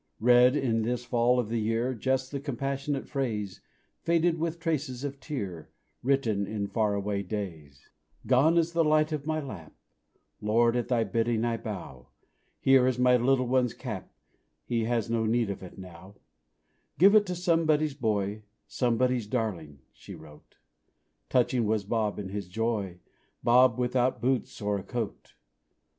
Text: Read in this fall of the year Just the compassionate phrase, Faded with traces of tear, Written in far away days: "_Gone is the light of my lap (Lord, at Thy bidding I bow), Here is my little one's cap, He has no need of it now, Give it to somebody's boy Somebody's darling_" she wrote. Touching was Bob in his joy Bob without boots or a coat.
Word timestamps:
Read 0.19 0.55
in 0.55 0.81
this 0.81 1.05
fall 1.05 1.37
of 1.39 1.47
the 1.49 1.59
year 1.59 1.93
Just 1.93 2.31
the 2.31 2.39
compassionate 2.39 3.07
phrase, 3.07 3.61
Faded 4.01 4.39
with 4.39 4.59
traces 4.59 5.03
of 5.03 5.19
tear, 5.19 5.69
Written 6.01 6.47
in 6.47 6.65
far 6.65 6.95
away 6.95 7.21
days: 7.21 7.87
"_Gone 8.25 8.57
is 8.57 8.73
the 8.73 8.83
light 8.83 9.11
of 9.11 9.27
my 9.27 9.39
lap 9.39 9.75
(Lord, 10.41 10.75
at 10.75 10.87
Thy 10.87 11.03
bidding 11.03 11.45
I 11.45 11.57
bow), 11.57 12.07
Here 12.59 12.87
is 12.87 12.97
my 12.97 13.15
little 13.15 13.45
one's 13.45 13.75
cap, 13.75 14.11
He 14.65 14.85
has 14.85 15.07
no 15.07 15.27
need 15.27 15.51
of 15.51 15.61
it 15.61 15.77
now, 15.77 16.15
Give 16.97 17.13
it 17.13 17.27
to 17.27 17.35
somebody's 17.35 17.93
boy 17.93 18.41
Somebody's 18.65 19.27
darling_" 19.27 19.81
she 19.93 20.15
wrote. 20.15 20.57
Touching 21.29 21.67
was 21.67 21.83
Bob 21.83 22.17
in 22.17 22.29
his 22.29 22.47
joy 22.47 22.97
Bob 23.43 23.77
without 23.77 24.19
boots 24.19 24.59
or 24.63 24.79
a 24.79 24.83
coat. 24.83 25.35